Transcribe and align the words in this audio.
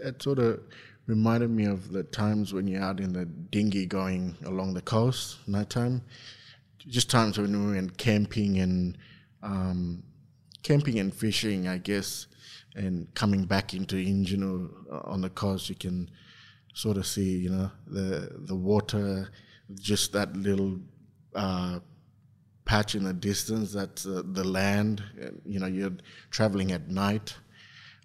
It 0.00 0.22
sort 0.22 0.38
of 0.38 0.60
reminded 1.06 1.50
me 1.50 1.66
of 1.66 1.92
the 1.92 2.02
times 2.02 2.52
when 2.52 2.66
you're 2.66 2.82
out 2.82 3.00
in 3.00 3.12
the 3.12 3.24
dinghy 3.24 3.86
going 3.86 4.36
along 4.44 4.74
the 4.74 4.82
coast 4.82 5.38
nighttime. 5.46 6.02
Just 6.78 7.10
times 7.10 7.38
when 7.38 7.66
we 7.66 7.74
went 7.74 7.96
camping 7.98 8.58
and 8.58 8.96
um, 9.42 10.02
camping 10.62 10.98
and 10.98 11.14
fishing, 11.14 11.68
I 11.68 11.78
guess, 11.78 12.26
and 12.74 13.12
coming 13.14 13.44
back 13.44 13.74
into 13.74 13.96
Injinoo 13.96 14.70
on 15.08 15.20
the 15.20 15.30
coast, 15.30 15.68
you 15.68 15.74
can 15.76 16.10
sort 16.74 16.96
of 16.96 17.06
see, 17.06 17.38
you 17.38 17.50
know, 17.50 17.70
the 17.86 18.30
the 18.38 18.54
water, 18.54 19.30
just 19.74 20.12
that 20.12 20.36
little 20.36 20.78
uh, 21.34 21.80
patch 22.64 22.94
in 22.94 23.04
the 23.04 23.12
distance. 23.12 23.72
That's 23.72 24.06
uh, 24.06 24.22
the 24.24 24.44
land. 24.44 25.02
You 25.44 25.60
know, 25.60 25.66
you're 25.66 25.96
traveling 26.30 26.72
at 26.72 26.88
night, 26.90 27.34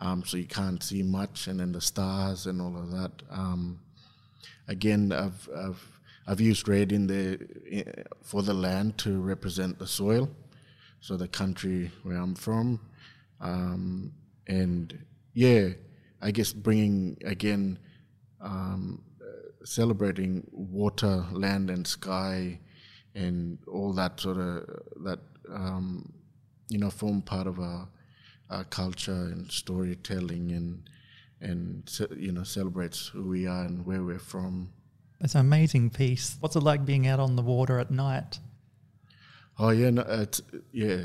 um, 0.00 0.24
so 0.24 0.36
you 0.36 0.46
can't 0.46 0.82
see 0.82 1.02
much, 1.02 1.46
and 1.46 1.60
then 1.60 1.72
the 1.72 1.80
stars 1.80 2.46
and 2.46 2.60
all 2.60 2.76
of 2.76 2.90
that. 2.90 3.10
Um, 3.30 3.80
again, 4.68 5.12
I've, 5.12 5.48
I've 5.56 6.00
I've 6.26 6.40
used 6.40 6.68
red 6.68 6.92
in 6.92 7.06
the 7.06 8.04
for 8.22 8.42
the 8.42 8.54
land 8.54 8.98
to 8.98 9.20
represent 9.20 9.78
the 9.78 9.86
soil, 9.86 10.28
so 11.00 11.16
the 11.16 11.28
country 11.28 11.90
where 12.02 12.16
I'm 12.16 12.34
from, 12.34 12.80
um, 13.40 14.12
and 14.46 14.98
yeah, 15.32 15.70
I 16.20 16.30
guess 16.30 16.52
bringing 16.52 17.16
again 17.24 17.78
um, 18.40 19.02
celebrating 19.64 20.46
water, 20.52 21.24
land, 21.32 21.70
and 21.70 21.86
sky, 21.86 22.58
and 23.14 23.58
all 23.66 23.92
that 23.94 24.20
sort 24.20 24.38
of 24.38 24.64
that 25.04 25.20
um, 25.50 26.12
you 26.68 26.78
know 26.78 26.90
form 26.90 27.22
part 27.22 27.46
of 27.46 27.58
our, 27.58 27.88
our 28.50 28.64
culture 28.64 29.12
and 29.12 29.50
storytelling 29.50 30.52
and 30.52 30.88
and 31.40 32.08
you 32.16 32.32
know 32.32 32.42
celebrates 32.42 33.06
who 33.06 33.28
we 33.28 33.46
are 33.46 33.64
and 33.64 33.86
where 33.86 34.02
we're 34.02 34.18
from. 34.18 34.70
It's 35.20 35.34
an 35.34 35.40
amazing 35.40 35.90
piece. 35.90 36.36
What's 36.40 36.56
it 36.56 36.62
like 36.62 36.84
being 36.84 37.06
out 37.06 37.20
on 37.20 37.36
the 37.36 37.42
water 37.42 37.78
at 37.78 37.90
night? 37.90 38.38
Oh 39.58 39.70
yeah, 39.70 39.90
no, 39.90 40.02
it's 40.08 40.40
yeah, 40.72 41.04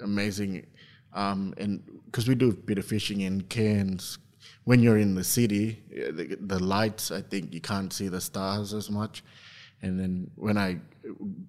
amazing. 0.00 0.66
Um, 1.12 1.54
and 1.58 1.82
because 2.06 2.28
we 2.28 2.34
do 2.34 2.50
a 2.50 2.52
bit 2.52 2.78
of 2.78 2.84
fishing 2.84 3.22
in 3.22 3.42
Cairns, 3.42 4.18
when 4.64 4.80
you're 4.80 4.98
in 4.98 5.14
the 5.14 5.24
city, 5.24 5.82
the, 5.90 6.36
the, 6.40 6.62
lights, 6.62 7.10
I 7.10 7.22
think 7.22 7.54
you 7.54 7.60
can't 7.60 7.92
see 7.92 8.08
the 8.08 8.20
stars 8.20 8.74
as 8.74 8.90
much. 8.90 9.24
And 9.82 9.98
then 9.98 10.30
when 10.36 10.58
I 10.58 10.78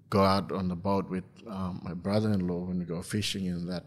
go 0.09 0.23
out 0.23 0.51
on 0.51 0.67
the 0.69 0.75
boat 0.75 1.09
with 1.09 1.25
um, 1.47 1.81
my 1.83 1.93
brother-in-law, 1.93 2.65
when 2.65 2.79
we 2.79 2.85
go 2.85 3.01
fishing, 3.01 3.47
and 3.47 3.69
that, 3.69 3.85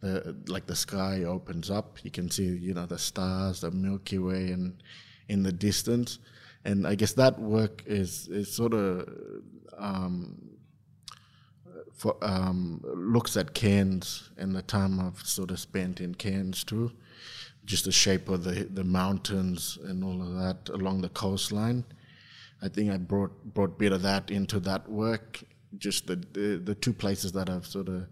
the 0.00 0.36
like 0.46 0.66
the 0.66 0.76
sky 0.76 1.24
opens 1.24 1.70
up, 1.70 1.98
you 2.04 2.10
can 2.10 2.30
see 2.30 2.46
you 2.46 2.74
know 2.74 2.86
the 2.86 2.98
stars, 2.98 3.60
the 3.60 3.70
Milky 3.70 4.18
Way, 4.18 4.50
and 4.50 4.82
in 5.28 5.42
the 5.42 5.52
distance. 5.52 6.18
And 6.64 6.86
I 6.86 6.94
guess 6.94 7.12
that 7.14 7.38
work 7.38 7.82
is 7.86 8.28
is 8.28 8.52
sort 8.52 8.74
of 8.74 9.08
um, 9.76 10.50
for, 11.94 12.16
um, 12.22 12.80
looks 12.94 13.36
at 13.36 13.54
Cairns 13.54 14.30
and 14.36 14.54
the 14.54 14.62
time 14.62 15.00
I've 15.00 15.20
sort 15.26 15.50
of 15.50 15.58
spent 15.58 16.00
in 16.00 16.14
Cairns 16.14 16.64
too 16.64 16.92
just 17.68 17.84
the 17.84 17.92
shape 17.92 18.28
of 18.28 18.44
the 18.44 18.64
the 18.64 18.82
mountains 18.82 19.78
and 19.84 20.02
all 20.02 20.20
of 20.22 20.34
that 20.34 20.70
along 20.74 21.02
the 21.02 21.10
coastline. 21.10 21.84
I 22.62 22.68
think 22.68 22.90
I 22.90 22.96
brought 22.96 23.54
brought 23.54 23.70
a 23.70 23.80
bit 23.84 23.92
of 23.92 24.02
that 24.02 24.30
into 24.30 24.58
that 24.60 24.88
work. 24.88 25.44
Just 25.76 26.06
the 26.06 26.16
the, 26.32 26.60
the 26.64 26.74
two 26.74 26.94
places 26.94 27.32
that 27.32 27.50
I've 27.50 27.66
sort 27.66 27.88
of, 27.88 28.06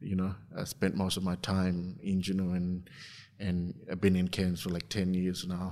you 0.00 0.16
know, 0.16 0.34
I 0.56 0.64
spent 0.64 0.96
most 0.96 1.16
of 1.16 1.22
my 1.22 1.36
time 1.36 1.98
in 2.02 2.20
Juneau 2.22 2.52
and 2.52 2.88
and 3.38 3.74
I've 3.90 4.00
been 4.00 4.16
in 4.16 4.28
Cairns 4.28 4.62
for 4.62 4.70
like 4.70 4.88
ten 4.88 5.14
years 5.14 5.46
now. 5.46 5.68